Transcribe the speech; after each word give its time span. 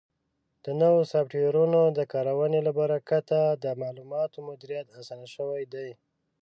د 0.63 0.65
نوو 0.81 1.01
سافټویرونو 1.11 1.79
د 1.97 1.99
کارونې 2.13 2.59
له 2.67 2.71
برکت 2.79 3.27
د 3.63 3.65
معلوماتو 3.81 4.45
مدیریت 4.49 4.87
اسان 4.99 5.21
شوی 5.35 5.63
دی. 5.73 5.89